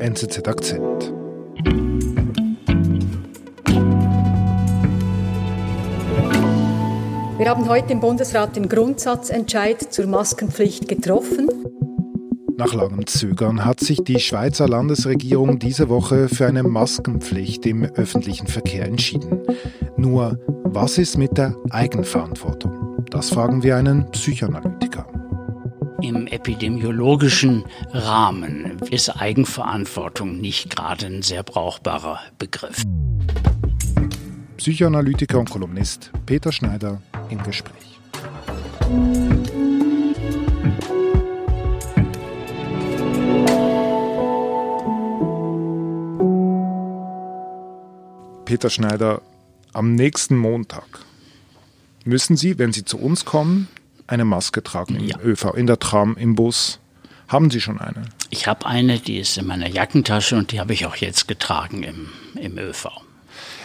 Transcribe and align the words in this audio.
NZZ 0.00 0.48
Akzent. 0.48 1.12
Wir 7.38 7.48
haben 7.48 7.68
heute 7.68 7.92
im 7.92 8.00
Bundesrat 8.00 8.56
den 8.56 8.68
Grundsatzentscheid 8.68 9.92
zur 9.92 10.06
Maskenpflicht 10.06 10.88
getroffen. 10.88 11.48
Nach 12.56 12.74
langem 12.74 13.06
Zögern 13.06 13.64
hat 13.64 13.80
sich 13.80 14.02
die 14.02 14.18
Schweizer 14.18 14.68
Landesregierung 14.68 15.58
diese 15.60 15.88
Woche 15.88 16.28
für 16.28 16.46
eine 16.46 16.64
Maskenpflicht 16.64 17.64
im 17.66 17.84
öffentlichen 17.84 18.48
Verkehr 18.48 18.86
entschieden. 18.86 19.42
Nur, 19.96 20.40
was 20.64 20.98
ist 20.98 21.18
mit 21.18 21.38
der 21.38 21.56
Eigenverantwortung? 21.70 23.04
Das 23.10 23.30
fragen 23.30 23.62
wir 23.62 23.76
einen 23.76 24.10
Psychoanalytiker. 24.10 24.83
Im 26.02 26.26
epidemiologischen 26.26 27.64
Rahmen 27.92 28.78
ist 28.90 29.08
Eigenverantwortung 29.08 30.40
nicht 30.40 30.74
gerade 30.74 31.06
ein 31.06 31.22
sehr 31.22 31.42
brauchbarer 31.42 32.20
Begriff. 32.38 32.82
Psychoanalytiker 34.56 35.38
und 35.38 35.50
Kolumnist 35.50 36.10
Peter 36.26 36.52
Schneider 36.52 37.00
im 37.30 37.42
Gespräch. 37.42 37.98
Peter 48.44 48.70
Schneider, 48.70 49.22
am 49.72 49.94
nächsten 49.94 50.36
Montag 50.36 50.84
müssen 52.04 52.36
Sie, 52.36 52.58
wenn 52.58 52.72
Sie 52.72 52.84
zu 52.84 52.98
uns 52.98 53.24
kommen, 53.24 53.68
eine 54.06 54.24
Maske 54.24 54.62
tragen 54.62 54.96
im 54.96 55.04
Ja. 55.04 55.18
ÖV, 55.20 55.54
in 55.54 55.66
der 55.66 55.78
Tram, 55.78 56.16
im 56.16 56.34
Bus. 56.34 56.78
Haben 57.28 57.50
Sie 57.50 57.60
schon 57.60 57.80
eine? 57.80 58.04
Ich 58.30 58.46
habe 58.46 58.66
eine, 58.66 58.98
die 58.98 59.18
ist 59.18 59.38
in 59.38 59.46
meiner 59.46 59.68
Jackentasche 59.68 60.36
und 60.36 60.52
die 60.52 60.60
habe 60.60 60.72
ich 60.74 60.84
auch 60.86 60.96
jetzt 60.96 61.26
getragen 61.26 61.82
im, 61.82 62.08
im 62.38 62.58
ÖV. 62.58 62.88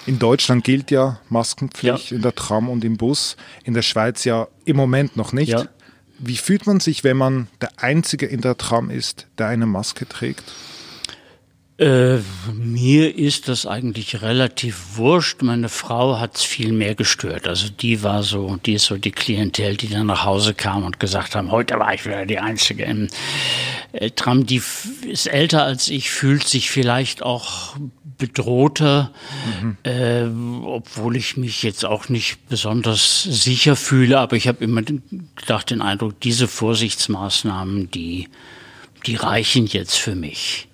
In 0.05 0.17
Deutschland 0.17 0.64
gilt 0.64 0.91
ja 0.91 1.19
Maskenpflicht 1.30 2.11
Ja. 2.11 2.16
in 2.16 2.22
der 2.22 2.33
Tram 2.36 2.69
und 2.69 2.83
im 2.86 2.97
Bus, 2.97 3.36
in 3.64 3.73
der 3.73 3.81
Schweiz 3.81 4.23
ja 4.23 4.47
im 4.66 4.77
Moment 4.77 5.17
noch 5.17 5.33
nicht. 5.33 5.49
Ja. 5.49 5.66
Wie 6.17 6.38
fühlt 6.38 6.66
man 6.67 6.80
sich, 6.80 7.03
wenn 7.03 7.17
man 7.17 7.47
der 7.61 7.71
Einzige 7.77 8.25
in 8.25 8.42
der 8.42 8.58
Tram 8.58 8.89
ist, 8.89 9.27
der 9.38 9.47
eine 9.47 9.66
Maske 9.66 10.08
trägt? 10.08 10.44
Äh, 11.80 12.17
mir 12.53 13.17
ist 13.17 13.47
das 13.47 13.66
eigentlich 13.66 14.22
relativ 14.22 14.97
wurscht. 14.97 15.41
Meine 15.41 15.69
Frau 15.69 16.19
hat's 16.19 16.44
viel 16.44 16.73
mehr 16.73 16.94
gestört. 16.94 17.47
Also 17.47 17.69
die 17.69 18.03
war 18.03 18.23
so, 18.23 18.58
die 18.66 18.73
ist 18.73 18.86
so 18.86 18.97
die 18.97 19.11
Klientel, 19.11 19.77
die 19.77 19.88
dann 19.88 20.08
nach 20.08 20.25
Hause 20.25 20.53
kam 20.53 20.83
und 20.83 20.99
gesagt 20.99 21.36
haben, 21.36 21.52
heute 21.52 21.80
war 21.80 21.94
ich 21.94 22.05
wieder 22.05 22.25
die 22.25 22.39
Einzige 22.39 22.83
im 22.83 23.08
äh, 23.94 24.09
Tram. 24.11 24.45
Die 24.45 24.61
ist 25.08 25.27
älter 25.27 25.63
als 25.63 25.88
ich, 25.88 26.09
fühlt 26.09 26.45
sich 26.47 26.69
vielleicht 26.69 27.23
auch 27.23 27.77
bedrohter, 28.17 29.14
äh, 29.83 30.23
obwohl 30.66 31.16
ich 31.16 31.38
mich 31.38 31.64
jetzt 31.64 31.86
auch 31.86 32.09
nicht 32.09 32.49
besonders 32.49 33.23
sicher 33.23 33.77
fühle. 33.77 34.19
Aber 34.19 34.36
ich 34.36 34.49
habe 34.49 34.61
immer 34.66 34.81
den- 34.81 35.30
gedacht, 35.38 35.69
den 35.69 35.81
Eindruck, 35.81 36.19
diese 36.19 36.49
Vorsichtsmaßnahmen, 36.49 37.89
die, 37.91 38.27
die 39.05 39.16
reichen 39.16 39.66
jetzt 39.67 39.95
für 39.95 40.16
mich. 40.16 40.69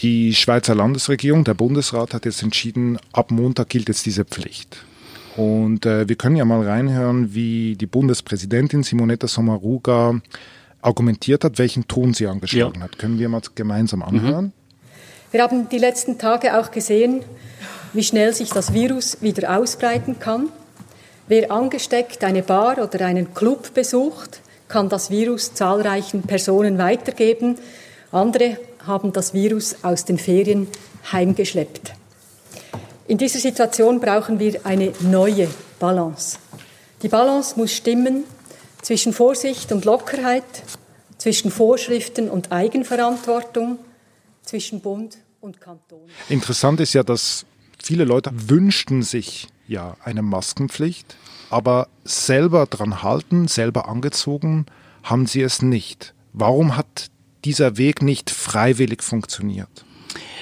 Die 0.00 0.34
Schweizer 0.34 0.74
Landesregierung, 0.74 1.44
der 1.44 1.54
Bundesrat 1.54 2.12
hat 2.12 2.26
jetzt 2.26 2.42
entschieden, 2.42 2.98
ab 3.12 3.30
Montag 3.30 3.70
gilt 3.70 3.88
jetzt 3.88 4.04
diese 4.04 4.24
Pflicht. 4.24 4.76
Und 5.36 5.86
äh, 5.86 6.08
wir 6.08 6.16
können 6.16 6.36
ja 6.36 6.44
mal 6.44 6.62
reinhören, 6.66 7.34
wie 7.34 7.76
die 7.76 7.86
Bundespräsidentin 7.86 8.82
Simonetta 8.82 9.26
Sommaruga 9.26 10.20
argumentiert 10.82 11.44
hat, 11.44 11.58
welchen 11.58 11.88
Ton 11.88 12.14
sie 12.14 12.26
angeschlagen 12.26 12.76
Ja. 12.76 12.84
hat. 12.84 12.98
Können 12.98 13.18
wir 13.18 13.28
mal 13.28 13.40
gemeinsam 13.54 14.02
anhören? 14.02 14.52
Wir 15.30 15.42
haben 15.42 15.68
die 15.68 15.78
letzten 15.78 16.18
Tage 16.18 16.58
auch 16.58 16.70
gesehen, 16.70 17.22
wie 17.92 18.02
schnell 18.04 18.32
sich 18.34 18.50
das 18.50 18.72
Virus 18.72 19.18
wieder 19.22 19.58
ausbreiten 19.58 20.18
kann. 20.18 20.48
Wer 21.28 21.50
angesteckt 21.50 22.22
eine 22.22 22.42
Bar 22.42 22.78
oder 22.78 23.04
einen 23.04 23.34
Club 23.34 23.74
besucht, 23.74 24.40
kann 24.68 24.88
das 24.88 25.10
Virus 25.10 25.54
zahlreichen 25.54 26.22
Personen 26.22 26.78
weitergeben. 26.78 27.56
Andere 28.12 28.58
haben 28.86 29.12
das 29.12 29.34
Virus 29.34 29.76
aus 29.82 30.04
den 30.04 30.18
Ferien 30.18 30.68
heimgeschleppt. 31.12 31.92
In 33.08 33.18
dieser 33.18 33.38
Situation 33.38 34.00
brauchen 34.00 34.38
wir 34.38 34.66
eine 34.66 34.92
neue 35.00 35.48
Balance. 35.78 36.38
Die 37.02 37.08
Balance 37.08 37.56
muss 37.56 37.72
stimmen 37.72 38.24
zwischen 38.82 39.12
Vorsicht 39.12 39.70
und 39.72 39.84
Lockerheit, 39.84 40.44
zwischen 41.18 41.50
Vorschriften 41.50 42.28
und 42.28 42.52
Eigenverantwortung, 42.52 43.78
zwischen 44.42 44.80
Bund 44.80 45.18
und 45.40 45.60
Kanton. 45.60 46.00
Interessant 46.28 46.80
ist 46.80 46.94
ja, 46.94 47.02
dass 47.02 47.46
viele 47.82 48.04
Leute 48.04 48.30
wünschten 48.32 49.02
sich 49.02 49.48
ja 49.68 49.96
eine 50.04 50.22
Maskenpflicht, 50.22 51.16
aber 51.50 51.88
selber 52.04 52.66
dran 52.66 53.02
halten, 53.02 53.48
selber 53.48 53.88
angezogen, 53.88 54.66
haben 55.02 55.26
sie 55.26 55.42
es 55.42 55.62
nicht. 55.62 56.14
Warum 56.32 56.76
hat 56.76 57.10
dieser 57.46 57.76
Weg 57.76 58.02
nicht 58.02 58.28
freiwillig 58.30 59.02
funktioniert? 59.02 59.84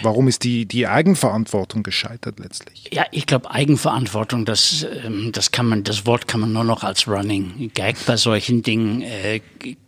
Warum 0.03 0.29
ist 0.29 0.45
die, 0.45 0.67
die 0.67 0.87
Eigenverantwortung 0.87 1.83
gescheitert 1.83 2.39
letztlich? 2.39 2.91
Ja, 2.93 3.05
ich 3.11 3.27
glaube, 3.27 3.51
Eigenverantwortung, 3.51 4.45
das, 4.45 4.87
ähm, 5.05 5.31
das 5.33 5.51
kann 5.51 5.67
man, 5.67 5.85
das 5.85 6.07
Wort 6.07 6.29
kann 6.29 6.41
man 6.41 6.53
nur 6.53 6.65
noch 6.65 6.85
als 6.85 7.09
Running 7.09 7.71
Gag 7.75 7.97
bei 8.07 8.17
solchen 8.17 8.63
Dingen 8.63 9.03
äh, 9.03 9.41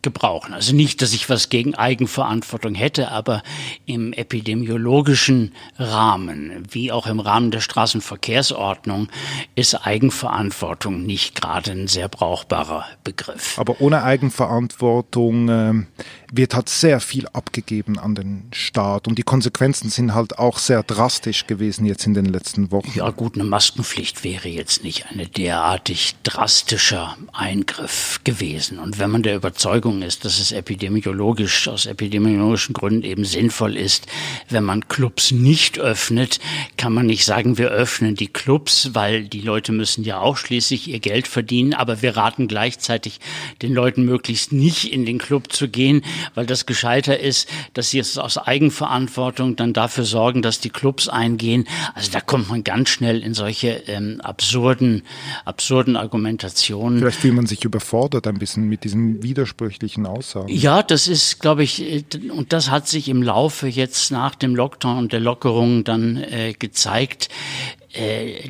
gebrauchen. 0.02 0.54
Also 0.54 0.74
nicht, 0.74 1.02
dass 1.02 1.12
ich 1.12 1.28
was 1.28 1.48
gegen 1.48 1.74
Eigenverantwortung 1.74 2.74
hätte, 2.74 3.10
aber 3.10 3.42
im 3.86 4.12
epidemiologischen 4.12 5.52
Rahmen, 5.78 6.64
wie 6.70 6.92
auch 6.92 7.06
im 7.06 7.20
Rahmen 7.20 7.50
der 7.50 7.60
Straßenverkehrsordnung, 7.60 9.08
ist 9.54 9.74
Eigenverantwortung 9.74 11.02
nicht 11.02 11.40
gerade 11.40 11.72
ein 11.72 11.88
sehr 11.88 12.08
brauchbarer 12.08 12.86
Begriff. 13.04 13.58
Aber 13.58 13.80
ohne 13.80 14.02
Eigenverantwortung 14.02 15.48
ähm, 15.48 15.86
wird 16.32 16.54
halt 16.54 16.68
sehr 16.68 17.00
viel 17.00 17.26
abgegeben 17.28 17.98
an 17.98 18.14
den 18.14 18.48
Staat 18.52 19.08
und 19.08 19.18
die 19.18 19.22
Konsequenzen 19.22 19.90
sind 19.96 20.14
halt 20.14 20.38
auch 20.38 20.58
sehr 20.58 20.82
drastisch 20.82 21.46
gewesen 21.46 21.86
jetzt 21.86 22.06
in 22.06 22.14
den 22.14 22.26
letzten 22.26 22.70
Wochen. 22.70 22.92
Ja 22.94 23.10
gut, 23.10 23.34
eine 23.34 23.44
Maskenpflicht 23.44 24.22
wäre 24.22 24.48
jetzt 24.48 24.84
nicht 24.84 25.06
eine 25.10 25.26
derartig 25.26 26.14
drastischer 26.22 27.16
Eingriff 27.32 28.20
gewesen. 28.22 28.78
Und 28.78 28.98
wenn 28.98 29.10
man 29.10 29.22
der 29.22 29.36
Überzeugung 29.36 30.02
ist, 30.02 30.24
dass 30.24 30.38
es 30.38 30.52
epidemiologisch, 30.52 31.68
aus 31.68 31.86
epidemiologischen 31.86 32.74
Gründen 32.74 33.02
eben 33.02 33.24
sinnvoll 33.24 33.76
ist, 33.76 34.06
wenn 34.48 34.64
man 34.64 34.88
Clubs 34.88 35.32
nicht 35.32 35.78
öffnet, 35.78 36.38
kann 36.76 36.92
man 36.92 37.06
nicht 37.06 37.24
sagen, 37.24 37.58
wir 37.58 37.70
öffnen 37.70 38.14
die 38.14 38.28
Clubs, 38.28 38.90
weil 38.92 39.24
die 39.24 39.40
Leute 39.40 39.72
müssen 39.72 40.04
ja 40.04 40.20
auch 40.20 40.36
schließlich 40.36 40.88
ihr 40.88 41.00
Geld 41.00 41.26
verdienen, 41.26 41.74
aber 41.74 42.02
wir 42.02 42.16
raten 42.16 42.48
gleichzeitig 42.48 43.18
den 43.62 43.72
Leuten 43.72 44.04
möglichst 44.04 44.52
nicht 44.52 44.92
in 44.92 45.06
den 45.06 45.18
Club 45.18 45.52
zu 45.52 45.68
gehen, 45.68 46.02
weil 46.34 46.46
das 46.46 46.66
gescheiter 46.66 47.18
ist, 47.18 47.48
dass 47.72 47.90
sie 47.90 47.98
es 47.98 48.18
aus 48.18 48.38
Eigenverantwortung 48.38 49.56
dann 49.56 49.72
dafür 49.86 50.04
sorgen, 50.04 50.42
dass 50.42 50.58
die 50.58 50.70
Clubs 50.70 51.08
eingehen. 51.08 51.68
Also 51.94 52.10
da 52.10 52.20
kommt 52.20 52.48
man 52.48 52.64
ganz 52.64 52.88
schnell 52.88 53.22
in 53.22 53.34
solche 53.34 53.68
ähm, 53.86 54.20
absurden, 54.20 55.02
absurden 55.44 55.94
Argumentationen. 55.96 56.98
Vielleicht 56.98 57.20
fühlt 57.20 57.34
man 57.34 57.46
sich 57.46 57.64
überfordert 57.64 58.26
ein 58.26 58.38
bisschen 58.38 58.68
mit 58.68 58.82
diesen 58.82 59.22
widersprüchlichen 59.22 60.06
Aussagen. 60.06 60.48
Ja, 60.48 60.82
das 60.82 61.06
ist, 61.06 61.38
glaube 61.38 61.62
ich, 61.62 61.80
äh, 61.80 62.04
und 62.30 62.52
das 62.52 62.68
hat 62.70 62.88
sich 62.88 63.08
im 63.08 63.22
Laufe 63.22 63.68
jetzt 63.68 64.10
nach 64.10 64.34
dem 64.34 64.56
Lockdown 64.56 64.98
und 64.98 65.12
der 65.12 65.20
Lockerung 65.20 65.84
dann 65.84 66.16
äh, 66.16 66.52
gezeigt, 66.58 67.28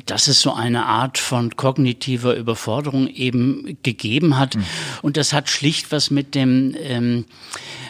dass 0.05 0.27
es 0.27 0.41
so 0.41 0.53
eine 0.53 0.85
Art 0.85 1.17
von 1.17 1.55
kognitiver 1.55 2.35
Überforderung 2.35 3.07
eben 3.07 3.77
gegeben 3.83 4.37
hat. 4.37 4.57
Und 5.01 5.17
das 5.17 5.33
hat 5.33 5.49
schlicht 5.49 5.91
was 5.91 6.11
mit 6.11 6.35
dem 6.35 6.75
ähm, 6.79 7.25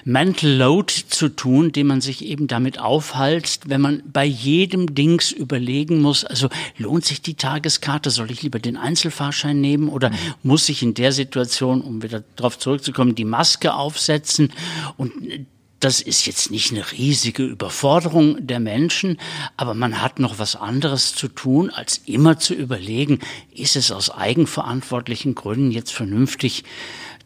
Mental 0.04 0.50
Load 0.50 0.94
zu 1.10 1.30
tun, 1.30 1.72
den 1.72 1.88
man 1.88 2.00
sich 2.00 2.24
eben 2.24 2.48
damit 2.48 2.80
aufhalst, 2.80 3.70
wenn 3.70 3.82
man 3.82 4.04
bei 4.06 4.24
jedem 4.24 4.96
Dings 4.96 5.32
überlegen 5.32 6.02
muss, 6.02 6.24
also 6.24 6.48
lohnt 6.78 7.06
sich 7.06 7.22
die 7.22 7.34
Tageskarte, 7.34 8.10
soll 8.10 8.32
ich 8.32 8.42
lieber 8.42 8.60
den 8.60 8.78
Einzelfahrschein 8.78 9.60
nehmen 9.60 9.90
oder 9.90 10.12
muss 10.44 10.70
ich 10.70 10.82
in 10.82 10.94
der 10.94 11.12
Situation, 11.12 11.82
um 11.82 12.04
wieder 12.04 12.24
darauf 12.36 12.58
zurückzukommen, 12.58 13.16
die 13.16 13.26
Maske 13.26 13.74
aufsetzen? 13.74 14.54
Und 14.96 15.12
das 15.88 16.02
ist 16.02 16.26
jetzt 16.26 16.52
nicht 16.52 16.72
eine 16.72 16.92
riesige 16.92 17.44
Überforderung 17.44 18.46
der 18.46 18.60
Menschen, 18.60 19.18
aber 19.56 19.74
man 19.74 20.02
hat 20.02 20.20
noch 20.20 20.38
was 20.38 20.58
anderes 20.58 21.16
zu 21.16 21.30
tun, 21.30 21.70
als 21.70 22.02
immer 22.06 22.38
zu 22.40 22.54
überlegen, 22.54 23.20
ist 23.56 23.78
es 23.78 23.90
aus 23.90 24.10
eigenverantwortlichen 24.10 25.34
Gründen 25.34 25.72
jetzt 25.72 25.94
vernünftig, 25.94 26.66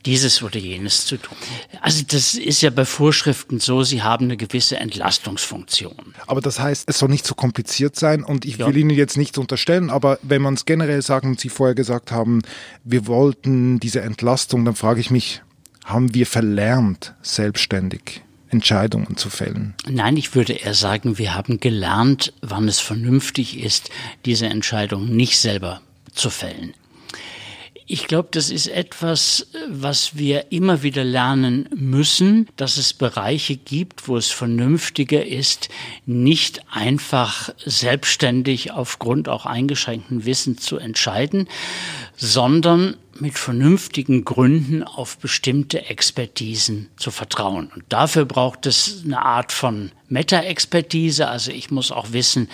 dieses 0.06 0.44
oder 0.44 0.60
jenes 0.60 1.08
zu 1.08 1.18
tun. 1.18 1.36
Also 1.81 2.04
das 2.08 2.36
ist 2.36 2.62
ja 2.62 2.69
bei 2.69 2.86
Vorschriften 2.86 3.60
so, 3.60 3.81
sie 3.81 4.04
haben 4.04 4.25
eine 4.25 4.38
gewisse 4.38 4.78
Entlastungsfunktion. 4.78 6.13
Aber 6.28 6.42
das 6.42 6.60
heißt, 6.60 6.84
es 6.88 7.00
soll 7.00 7.10
nicht 7.10 7.25
so 7.25 7.34
kompliziert 7.34 7.96
sein 7.96 8.24
und 8.24 8.46
ich 8.46 8.58
Ja. 8.58 8.68
will 8.68 8.78
Ihnen 8.78 8.92
jetzt 8.92 9.18
nichts 9.18 9.40
unterstellen, 9.40 9.90
aber 9.90 10.19
wenn 10.22 10.44
man 10.44 10.54
es 10.54 10.66
generell 10.66 11.02
sagen 11.02 11.30
und 11.30 11.40
Sie 11.40 11.50
vorher 11.50 11.74
gesagt 11.74 12.12
haben, 12.12 12.44
wir 12.84 13.08
wollten 13.08 13.80
diese 13.80 14.02
Entlastung, 14.02 14.66
dann 14.66 14.75
frage 14.75 15.00
ich 15.02 15.10
mich, 15.10 15.42
haben 15.84 16.13
wir 16.13 16.28
verlernt, 16.28 17.16
selbstständig 17.24 18.22
Entscheidungen 18.51 19.18
zu 19.18 19.30
fällen? 19.30 19.74
Nein, 19.88 20.18
ich 20.18 20.36
würde 20.36 20.53
eher 20.53 20.74
sagen, 20.74 21.18
wir 21.18 21.33
haben 21.33 21.59
gelernt, 21.59 22.33
wann 22.42 22.68
es 22.68 22.80
vernünftig 22.80 23.59
ist, 23.59 23.89
diese 24.25 24.48
Entscheidung 24.48 25.07
nicht 25.15 25.38
selber 25.39 25.81
zu 26.13 26.30
fällen. 26.30 26.74
Ich 27.94 28.07
glaube, 28.07 28.30
das 28.31 28.50
ist 28.50 28.68
etwas, 28.68 29.48
was 29.68 30.15
wir 30.15 30.53
immer 30.53 30.81
wieder 30.81 31.03
lernen 31.03 31.68
müssen, 31.75 32.48
dass 32.56 32.77
es 32.77 32.94
Bereiche 32.94 33.57
gibt, 33.57 34.07
wo 34.07 34.15
es 34.15 34.30
vernünftiger 34.30 35.25
ist, 35.25 35.68
nicht 36.06 36.62
einfach 36.71 37.50
selbstständig 37.65 38.71
aufgrund 38.71 39.27
auch 39.27 39.45
eingeschränkten 39.45 40.24
Wissens 40.24 40.62
zu 40.62 40.77
entscheiden, 40.77 41.50
sondern 42.15 42.95
mit 43.21 43.38
vernünftigen 43.38 44.25
Gründen 44.25 44.83
auf 44.83 45.18
bestimmte 45.18 45.85
Expertisen 45.85 46.89
zu 46.97 47.12
vertrauen. 47.12 47.71
Und 47.73 47.83
dafür 47.89 48.25
braucht 48.25 48.65
es 48.65 49.03
eine 49.06 49.21
Art 49.23 49.51
von 49.51 49.91
Meta-Expertise. 50.09 51.27
Also 51.27 51.51
ich 51.51 51.69
muss 51.69 51.91
auch 51.91 52.12
wissen, 52.13 52.50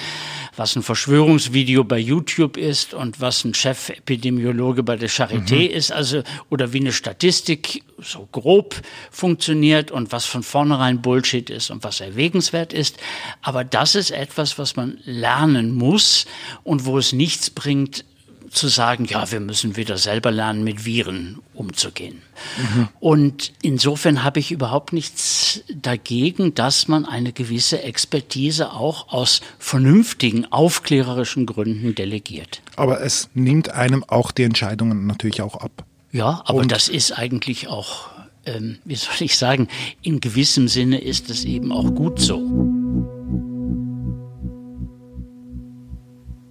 was 0.55 0.75
ein 0.75 0.83
Verschwörungsvideo 0.83 1.83
bei 1.83 1.97
YouTube 1.97 2.57
ist 2.57 2.93
und 2.93 3.21
was 3.21 3.45
ein 3.45 3.53
Chefepidemiologe 3.53 4.83
bei 4.83 4.97
der 4.97 5.09
Charité 5.09 5.69
mhm. 5.69 5.75
ist, 5.75 5.91
also 5.91 6.21
oder 6.49 6.73
wie 6.73 6.81
eine 6.81 6.91
Statistik 6.91 7.83
so 7.99 8.27
grob 8.31 8.75
funktioniert 9.09 9.89
und 9.89 10.11
was 10.11 10.25
von 10.25 10.43
vornherein 10.43 11.01
Bullshit 11.01 11.49
ist 11.49 11.71
und 11.71 11.83
was 11.83 12.01
erwägenswert 12.01 12.73
ist. 12.73 12.97
Aber 13.41 13.63
das 13.63 13.95
ist 13.95 14.11
etwas, 14.11 14.59
was 14.59 14.75
man 14.75 14.99
lernen 15.05 15.73
muss 15.73 16.25
und 16.63 16.85
wo 16.85 16.97
es 16.97 17.13
nichts 17.13 17.49
bringt, 17.49 18.03
zu 18.49 18.67
sagen, 18.67 19.05
ja, 19.05 19.31
wir 19.31 19.39
müssen 19.39 19.75
wieder 19.75 19.97
selber 19.97 20.31
lernen, 20.31 20.63
mit 20.63 20.85
Viren 20.85 21.39
umzugehen. 21.53 22.21
Mhm. 22.57 22.88
Und 22.99 23.53
insofern 23.61 24.23
habe 24.23 24.39
ich 24.39 24.51
überhaupt 24.51 24.94
nichts 24.94 25.61
dagegen, 25.73 26.53
dass 26.53 26.88
man 26.88 27.05
eine 27.05 27.33
gewisse 27.33 27.81
Expertise 27.83 28.71
auch 28.71 29.09
aus 29.09 29.41
vernünftigen, 29.59 30.51
aufklärerischen 30.51 31.45
Gründen 31.45 31.95
delegiert. 31.95 32.61
Aber 32.75 33.01
es 33.01 33.29
nimmt 33.33 33.69
einem 33.69 34.03
auch 34.03 34.31
die 34.31 34.44
Entscheidungen 34.44 35.07
natürlich 35.07 35.41
auch 35.41 35.55
ab. 35.55 35.85
Ja, 36.11 36.41
aber 36.45 36.59
Und 36.59 36.71
das 36.71 36.89
ist 36.89 37.11
eigentlich 37.11 37.67
auch, 37.67 38.09
ähm, 38.45 38.79
wie 38.85 38.95
soll 38.95 39.15
ich 39.19 39.38
sagen, 39.38 39.67
in 40.01 40.19
gewissem 40.19 40.67
Sinne 40.67 40.99
ist 41.01 41.29
es 41.29 41.44
eben 41.44 41.71
auch 41.71 41.94
gut 41.94 42.19
so. 42.19 42.38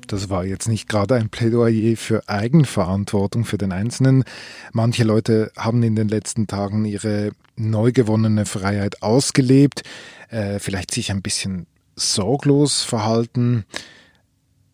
Das 0.06 0.30
war 0.30 0.44
jetzt 0.44 0.68
nicht 0.68 0.88
gerade 0.88 1.16
ein 1.16 1.28
Plädoyer 1.28 1.96
für 1.96 2.28
Eigenverantwortung 2.28 3.44
für 3.44 3.58
den 3.58 3.72
Einzelnen. 3.72 4.24
Manche 4.72 5.04
Leute 5.04 5.50
haben 5.56 5.82
in 5.82 5.96
den 5.96 6.08
letzten 6.08 6.46
Tagen 6.46 6.84
ihre 6.84 7.32
neu 7.56 7.92
gewonnene 7.92 8.46
Freiheit 8.46 9.02
ausgelebt, 9.02 9.82
äh, 10.28 10.58
vielleicht 10.58 10.92
sich 10.92 11.10
ein 11.10 11.22
bisschen 11.22 11.66
sorglos 11.96 12.82
verhalten. 12.82 13.64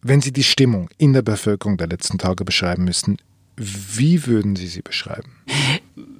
Wenn 0.02 0.20
Sie 0.20 0.32
die 0.32 0.42
Stimmung 0.42 0.88
in 0.98 1.12
der 1.12 1.22
Bevölkerung 1.22 1.76
der 1.76 1.86
letzten 1.86 2.18
Tage 2.18 2.44
beschreiben 2.44 2.84
müssten, 2.84 3.18
wie 3.56 4.26
würden 4.26 4.56
Sie 4.56 4.66
sie 4.66 4.82
beschreiben? 4.82 5.30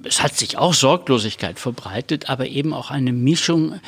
Es 0.03 0.21
hat 0.21 0.37
sich 0.37 0.57
auch 0.57 0.73
Sorglosigkeit 0.73 1.59
verbreitet, 1.59 2.29
aber 2.29 2.47
eben 2.47 2.73
auch 2.73 2.91
eine 2.91 3.11
Mischung, 3.11 3.79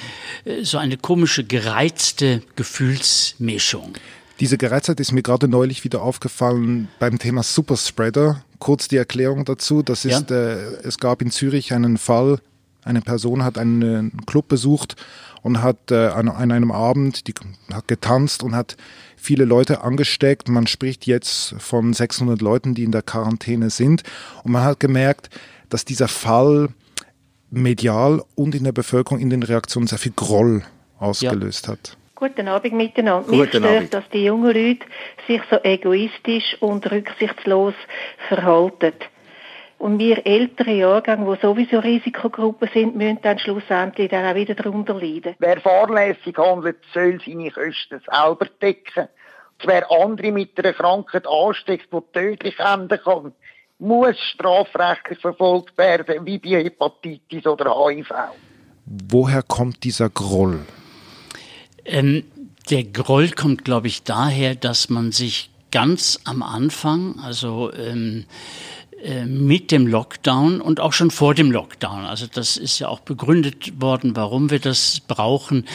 äh, 0.43 0.63
so 0.63 0.77
eine 0.77 0.97
komische, 0.97 1.43
gereizte 1.43 2.41
Gefühlsmischung. 2.55 3.93
Diese 4.39 4.57
Gereiztheit 4.57 4.99
ist 4.99 5.13
mir 5.13 5.21
gerade 5.21 5.47
neulich 5.47 5.83
wieder 5.83 6.01
aufgefallen 6.01 6.89
beim 6.99 7.19
Thema 7.19 7.41
Superspreader. 7.41 8.43
Kurz 8.59 8.87
die 8.87 8.97
Erklärung 8.97 9.45
dazu. 9.45 9.81
Das 9.81 10.03
ist, 10.03 10.29
ja. 10.29 10.35
äh, 10.35 10.57
es 10.83 10.97
gab 10.97 11.21
in 11.21 11.31
Zürich 11.31 11.73
einen 11.73 11.97
Fall, 11.97 12.39
eine 12.83 13.01
Person 13.01 13.43
hat 13.43 13.57
einen 13.57 14.25
Club 14.25 14.47
besucht 14.47 14.95
und 15.41 15.61
hat 15.61 15.91
äh, 15.91 16.07
an, 16.07 16.27
an, 16.27 16.51
einem 16.51 16.71
Abend, 16.71 17.27
die 17.27 17.33
hat 17.71 17.87
getanzt 17.87 18.43
und 18.43 18.55
hat 18.55 18.77
viele 19.15 19.45
Leute 19.45 19.81
angesteckt. 19.81 20.49
Man 20.49 20.67
spricht 20.67 21.07
jetzt 21.07 21.55
von 21.57 21.93
600 21.93 22.41
Leuten, 22.41 22.75
die 22.75 22.83
in 22.83 22.91
der 22.91 23.01
Quarantäne 23.01 23.69
sind. 23.69 24.03
Und 24.43 24.51
man 24.51 24.63
hat 24.63 24.79
gemerkt, 24.79 25.29
dass 25.69 25.85
dieser 25.85 26.07
Fall 26.07 26.69
medial 27.49 28.21
und 28.35 28.53
in 28.53 28.65
der 28.65 28.71
Bevölkerung 28.71 29.19
in 29.19 29.29
den 29.29 29.43
Reaktionen 29.43 29.87
sehr 29.87 29.97
viel 29.97 30.13
Groll 30.15 30.63
ausgelöst 30.99 31.67
ja. 31.67 31.73
hat. 31.73 31.97
Guten 32.15 32.47
Abend 32.47 32.73
miteinander. 32.73 33.27
Guten 33.27 33.39
Mich 33.39 33.49
stört, 33.49 33.65
Abend. 33.65 33.93
dass 33.93 34.09
die 34.09 34.23
jungen 34.23 34.53
Leute 34.53 34.85
sich 35.27 35.41
so 35.51 35.57
egoistisch 35.61 36.55
und 36.61 36.89
rücksichtslos 36.89 37.73
verhalten. 38.29 38.93
Und 39.77 39.99
wir 39.99 40.25
ältere 40.25 40.71
Jahrgänge, 40.71 41.35
die 41.35 41.41
sowieso 41.41 41.79
Risikogruppen 41.79 42.69
sind, 42.73 42.95
müssen 42.95 43.19
dann 43.21 43.37
schlussendlich 43.37 44.09
dann 44.09 44.25
auch 44.25 44.35
wieder 44.35 44.55
darunter 44.55 44.93
leiden. 44.93 45.35
Wer 45.39 45.59
fahrlässig 45.59 46.37
handelt, 46.37 46.77
soll 46.93 47.19
seine 47.25 47.51
Kosten 47.51 47.99
selber 48.09 48.47
decken. 48.61 49.09
Und 49.61 49.67
wer 49.67 49.91
andere 49.91 50.31
mit 50.31 50.57
einer 50.57 50.73
Krankheit 50.73 51.27
ansteckt, 51.27 51.89
die 51.91 51.99
tödlich 52.13 52.57
enden 52.59 52.99
kann, 53.03 53.33
muss 53.77 54.17
strafrechtlich 54.17 55.19
verfolgt 55.19 55.77
werden, 55.77 56.25
wie 56.25 56.39
bei 56.39 56.63
Hepatitis 56.63 57.45
oder 57.45 57.75
HIV. 57.75 58.11
Woher 58.85 59.43
kommt 59.43 59.83
dieser 59.83 60.09
Groll? 60.09 60.61
Ähm, 61.85 62.23
der 62.69 62.83
Groll 62.83 63.29
kommt, 63.29 63.63
glaube 63.63 63.87
ich, 63.87 64.03
daher, 64.03 64.55
dass 64.55 64.89
man 64.89 65.11
sich 65.11 65.49
ganz 65.71 66.19
am 66.23 66.41
Anfang, 66.41 67.19
also 67.19 67.71
ähm, 67.73 68.23
äh, 68.23 68.74
mit 69.25 69.71
dem 69.71 69.87
Lockdown 69.87 70.61
und 70.61 70.79
auch 70.79 70.93
schon 70.93 71.11
vor 71.11 71.35
dem 71.35 71.51
Lockdown. 71.51 72.05
Also 72.05 72.27
das 72.31 72.57
ist 72.57 72.79
ja 72.79 72.87
auch 72.87 73.01
begründet 73.01 73.79
worden, 73.81 74.15
warum 74.15 74.49
wir 74.49 74.59
das 74.59 75.01
brauchen, 75.07 75.65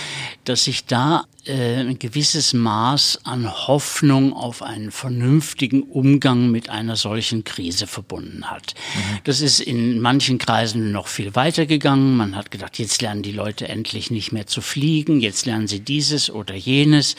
dass 0.45 0.65
sich 0.65 0.87
da 0.87 1.25
äh, 1.47 1.77
ein 1.77 1.99
gewisses 1.99 2.53
Maß 2.53 3.21
an 3.25 3.51
Hoffnung 3.67 4.33
auf 4.33 4.63
einen 4.63 4.91
vernünftigen 4.91 5.83
Umgang 5.83 6.51
mit 6.51 6.69
einer 6.69 6.97
solchen 6.97 7.45
Krise 7.45 7.87
verbunden 7.87 8.51
hat. 8.51 8.75
Mhm. 8.95 9.19
Das 9.25 9.41
ist 9.41 9.61
in 9.61 10.01
manchen 10.01 10.39
Kreisen 10.39 10.93
noch 10.93 11.07
viel 11.07 11.35
weiter 11.35 11.67
gegangen. 11.67 12.17
Man 12.17 12.37
hat 12.37 12.51
gedacht, 12.51 12.79
jetzt 12.79 13.01
lernen 13.01 13.23
die 13.23 13.33
Leute 13.33 13.69
endlich 13.69 14.11
nicht 14.11 14.33
mehr 14.33 14.47
zu 14.47 14.61
fliegen, 14.61 15.21
jetzt 15.21 15.47
lernen 15.47 15.67
sie 15.67 15.81
dieses 15.81 16.31
oder 16.31 16.55
jenes. 16.55 17.17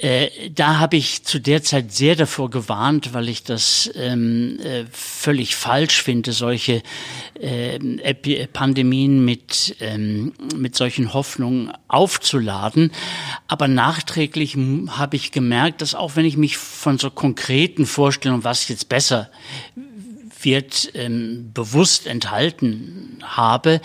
Äh, 0.00 0.48
da 0.48 0.78
habe 0.78 0.96
ich 0.96 1.24
zu 1.24 1.40
der 1.40 1.62
Zeit 1.62 1.92
sehr 1.92 2.16
davor 2.16 2.48
gewarnt, 2.48 3.12
weil 3.12 3.28
ich 3.28 3.44
das 3.44 3.90
ähm, 3.94 4.58
äh, 4.60 4.84
völlig 4.90 5.56
falsch 5.56 6.02
finde, 6.02 6.32
solche 6.32 6.82
äh, 7.38 7.78
Pandemien 8.50 9.22
mit, 9.22 9.76
ähm, 9.80 10.32
mit 10.56 10.74
solchen 10.74 11.12
Hoffnungen 11.12 11.70
aufzuladen. 11.86 12.92
Aber 13.46 13.68
nachträglich 13.68 14.56
habe 14.88 15.16
ich 15.16 15.32
gemerkt, 15.32 15.82
dass 15.82 15.94
auch 15.94 16.16
wenn 16.16 16.24
ich 16.24 16.38
mich 16.38 16.56
von 16.56 16.98
so 16.98 17.10
konkreten 17.10 17.84
Vorstellungen, 17.84 18.42
was 18.42 18.68
jetzt 18.68 18.88
besser 18.88 19.30
wird, 20.40 20.92
ähm, 20.94 21.50
bewusst 21.52 22.06
enthalten 22.06 23.18
habe, 23.22 23.82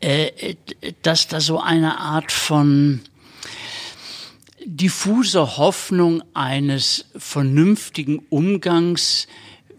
äh, 0.00 0.56
dass 1.00 1.26
da 1.26 1.40
so 1.40 1.58
eine 1.58 1.98
Art 2.00 2.32
von 2.32 3.00
diffuse 4.76 5.56
Hoffnung 5.56 6.22
eines 6.34 7.06
vernünftigen 7.16 8.18
Umgangs, 8.28 9.26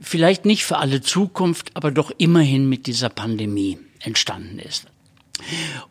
vielleicht 0.02 0.46
nicht 0.46 0.66
für 0.66 0.78
alle 0.78 1.02
Zukunft, 1.02 1.72
aber 1.76 1.92
doch 1.92 2.12
immerhin 2.18 2.68
mit 2.68 2.88
dieser 2.88 3.10
Pandemie 3.10 3.78
entstanden 4.00 4.60
ist. 4.60 4.88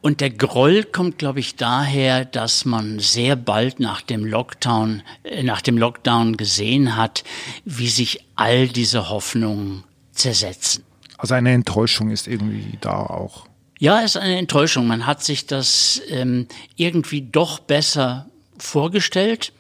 Und 0.02 0.20
der 0.20 0.30
Groll 0.30 0.84
kommt, 0.84 1.18
glaube 1.18 1.40
ich, 1.40 1.56
daher, 1.56 2.24
dass 2.24 2.64
man 2.64 2.98
sehr 2.98 3.36
bald 3.36 3.80
nach 3.80 4.02
dem 4.02 4.26
Lockdown, 4.26 5.02
äh, 5.22 5.42
nach 5.42 5.62
dem 5.62 5.78
Lockdown 5.78 6.36
gesehen 6.36 6.96
hat, 6.96 7.24
wie 7.64 7.88
sich 7.88 8.24
all 8.36 8.68
diese 8.68 9.08
Hoffnungen 9.08 9.84
zersetzen. 10.12 10.84
Also 11.16 11.34
eine 11.34 11.52
Enttäuschung 11.52 12.10
ist 12.10 12.28
irgendwie 12.28 12.76
da 12.80 12.98
auch. 12.98 13.46
Ja, 13.78 14.00
es 14.00 14.16
ist 14.16 14.16
eine 14.16 14.38
Enttäuschung. 14.38 14.86
Man 14.86 15.06
hat 15.06 15.22
sich 15.22 15.46
das 15.46 16.02
ähm, 16.08 16.46
irgendwie 16.76 17.22
doch 17.22 17.60
besser 17.60 18.28
vorgestellt 18.62 19.52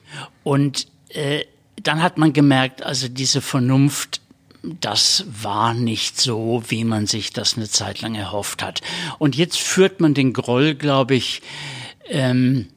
und 0.42 0.88
äh, 1.10 1.44
dann 1.82 2.02
hat 2.02 2.18
man 2.18 2.32
gemerkt, 2.32 2.82
also 2.82 3.06
diese 3.08 3.40
Vernunft, 3.40 4.20
das 4.62 5.24
war 5.42 5.74
nicht 5.74 6.20
so, 6.20 6.62
wie 6.68 6.84
man 6.84 7.06
sich 7.06 7.32
das 7.32 7.56
eine 7.56 7.68
Zeit 7.68 8.00
lang 8.00 8.14
erhofft 8.14 8.62
hat. 8.62 8.80
Und 9.18 9.34
jetzt 9.36 9.58
führt 9.58 10.00
man 10.00 10.14
den 10.14 10.32
Groll, 10.32 10.74
glaube 10.74 11.14
ich, 11.14 11.42
ähm, 12.08 12.68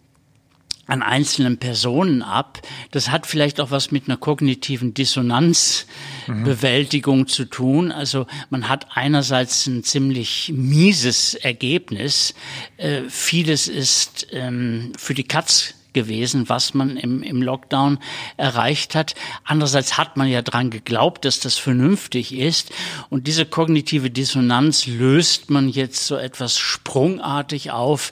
an 0.87 1.01
einzelnen 1.01 1.57
Personen 1.57 2.21
ab. 2.21 2.61
Das 2.91 3.09
hat 3.09 3.25
vielleicht 3.25 3.59
auch 3.61 3.71
was 3.71 3.91
mit 3.91 4.07
einer 4.07 4.17
kognitiven 4.17 4.93
Dissonanzbewältigung 4.93 7.19
mhm. 7.19 7.27
zu 7.27 7.45
tun. 7.45 7.93
Also 7.93 8.27
man 8.49 8.67
hat 8.67 8.87
einerseits 8.93 9.67
ein 9.67 9.83
ziemlich 9.83 10.51
mieses 10.53 11.35
Ergebnis. 11.35 12.33
Äh, 12.77 13.03
vieles 13.07 13.69
ist 13.69 14.27
ähm, 14.31 14.91
für 14.97 15.13
die 15.13 15.23
Katz 15.23 15.75
gewesen, 15.93 16.49
was 16.49 16.73
man 16.73 16.97
im, 16.97 17.23
im 17.23 17.41
Lockdown 17.41 17.99
erreicht 18.37 18.95
hat. 18.95 19.15
Andererseits 19.43 19.97
hat 19.97 20.17
man 20.17 20.27
ja 20.27 20.41
dran 20.41 20.69
geglaubt, 20.69 21.25
dass 21.25 21.39
das 21.39 21.57
vernünftig 21.57 22.37
ist. 22.37 22.71
Und 23.09 23.27
diese 23.27 23.45
kognitive 23.45 24.09
Dissonanz 24.09 24.87
löst 24.87 25.49
man 25.49 25.69
jetzt 25.69 26.05
so 26.05 26.15
etwas 26.15 26.57
sprungartig 26.57 27.71
auf, 27.71 28.11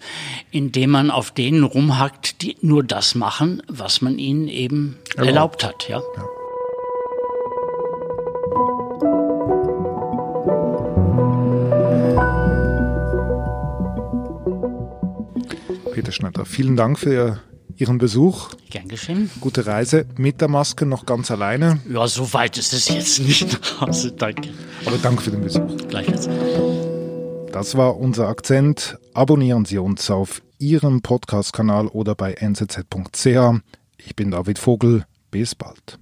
indem 0.51 0.91
man 0.91 1.12
auf 1.12 1.31
denen 1.31 1.63
rumhackt, 1.63 2.41
die 2.41 2.57
nur 2.62 2.83
das 2.83 3.15
machen, 3.15 3.63
was 3.67 4.01
man 4.01 4.19
ihnen 4.19 4.48
eben 4.48 4.98
erlaubt, 5.15 5.63
erlaubt 5.63 5.63
hat. 5.63 5.89
ja. 5.89 6.00
ja. 6.00 6.25
Peter 15.93 16.13
Schneider, 16.13 16.45
vielen 16.45 16.77
Dank 16.77 16.98
für 16.98 17.41
Ihren 17.79 17.98
Besuch. 17.98 18.50
Gern 18.69 18.89
geschehen. 18.89 19.29
Gute 19.39 19.65
Reise 19.65 20.05
mit 20.17 20.41
der 20.41 20.50
Maske, 20.50 20.86
noch 20.86 21.05
ganz 21.05 21.31
alleine. 21.31 21.79
Ja, 21.89 22.05
so 22.07 22.33
weit 22.33 22.57
ist 22.57 22.74
es 22.74 22.89
jetzt 22.89 23.19
nicht 23.19 23.51
nach 23.53 23.81
Hause, 23.88 24.12
danke. 24.17 24.50
Aber 24.86 24.98
danke 24.98 25.21
für 25.24 25.31
den 25.31 25.41
Besuch. 25.41 25.77
Gleichfalls. 25.88 26.27
Das 27.53 27.75
war 27.77 27.98
unser 27.98 28.27
Akzent. 28.27 28.98
Abonnieren 29.13 29.63
Sie 29.63 29.77
uns 29.77 30.12
auf 30.12 30.41
Ihrem 30.59 31.01
Podcast-Kanal 31.01 31.88
oder 31.88 32.15
bei 32.15 32.36
nzz.ch. 32.39 33.62
Ich 33.98 34.15
bin 34.15 34.31
David 34.31 34.59
Vogel. 34.59 35.05
Bis 35.31 35.55
bald. 35.55 35.98